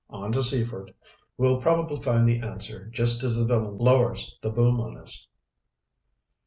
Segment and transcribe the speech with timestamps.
[0.09, 0.95] "On to Seaford.
[1.37, 5.27] We'll probably find the answer just as the villain lowers the boom on us."